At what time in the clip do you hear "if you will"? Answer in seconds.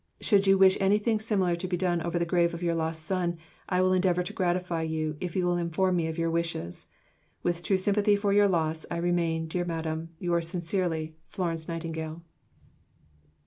5.21-5.57